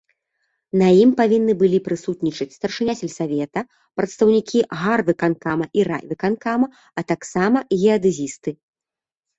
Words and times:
На 0.81 0.85
ім 1.01 1.11
павінны 1.19 1.53
былі 1.61 1.79
прысутнічаць 1.87 2.47
старшыня 2.57 2.93
сельсавета, 3.01 3.65
прадстаўнікі 4.01 4.59
гарвыканкама 4.83 5.65
і 5.81 5.89
райвыканкама, 5.93 6.67
а 6.97 7.09
таксама 7.15 7.57
геадэзісты. 7.81 8.59